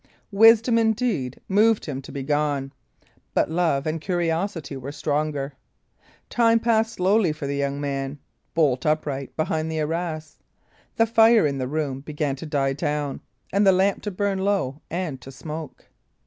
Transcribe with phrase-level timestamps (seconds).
[0.31, 2.73] Wisdom, indeed, moved him to be gone;
[3.35, 5.53] but love and curiosity were stronger.
[6.27, 8.17] Time passed slowly for the young man,
[8.55, 10.39] bolt upright behind the arras.
[10.95, 13.21] The fire in the room began to die down,
[13.53, 15.85] and the lamp to burn low and to smoke.